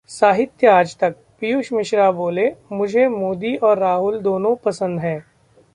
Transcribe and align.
साहित्य 0.09 0.67
आजतक: 0.67 1.15
पीयूष 1.41 1.71
मिश्रा 1.73 2.11
बोले, 2.11 2.47
मुझे 2.71 3.07
मोदी 3.07 3.55
और 3.57 3.77
राहुल 3.79 4.19
दोनों 4.19 4.55
पसंद 4.55 4.99
हैं 4.99 5.19